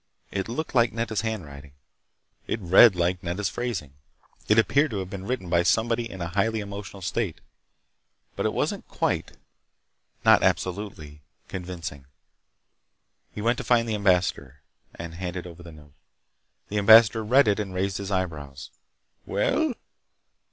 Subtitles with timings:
[0.31, 1.73] It looked like Nedda's handwriting.
[2.47, 3.93] It read like Nedda's phrasing.
[4.47, 7.39] It appeared to have been written by somebody in a highly emotional state.
[8.35, 12.05] But it wasn't quite—not absolutely—convincing.
[13.31, 14.63] He went to find the ambassador.
[14.97, 15.93] He handed over the note.
[16.69, 18.71] The ambassador read it and raised his eyebrows.
[19.27, 19.75] "Well?"